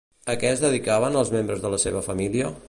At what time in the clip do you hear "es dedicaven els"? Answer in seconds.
0.53-1.31